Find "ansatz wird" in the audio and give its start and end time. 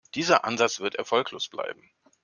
0.45-0.95